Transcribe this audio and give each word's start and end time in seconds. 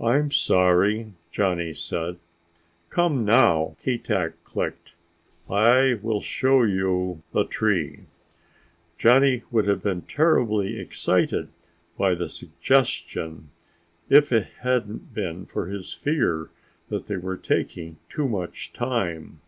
"I'm 0.00 0.32
sorry," 0.32 1.12
Johnny 1.30 1.72
said. 1.72 2.18
"Come 2.90 3.24
now," 3.24 3.76
Keetack 3.80 4.32
clicked. 4.42 4.96
"I 5.48 5.94
will 6.02 6.20
show 6.20 6.64
you 6.64 7.22
the 7.30 7.44
tree." 7.44 8.00
Johnny 8.98 9.44
would 9.52 9.68
have 9.68 9.80
been 9.80 10.02
terribly 10.02 10.80
excited 10.80 11.50
by 11.96 12.16
the 12.16 12.28
suggestion 12.28 13.50
if 14.08 14.32
it 14.32 14.48
hadn't 14.62 15.14
been 15.14 15.46
for 15.46 15.66
his 15.68 15.92
fear 15.92 16.50
that 16.88 17.06
they 17.06 17.16
were 17.16 17.36
taking 17.36 17.96
too 18.08 18.28
much 18.28 18.72
time. 18.72 19.40